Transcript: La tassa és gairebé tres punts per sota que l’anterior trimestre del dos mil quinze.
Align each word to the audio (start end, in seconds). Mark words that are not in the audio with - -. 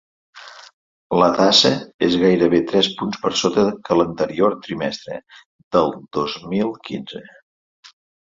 La 1.23 1.27
tassa 1.39 1.69
és 2.07 2.15
gairebé 2.21 2.61
tres 2.71 2.89
punts 3.01 3.19
per 3.25 3.31
sota 3.43 3.65
que 3.89 3.97
l’anterior 3.99 4.57
trimestre 4.65 5.19
del 5.77 5.93
dos 6.19 6.39
mil 6.57 6.73
quinze. 6.89 7.23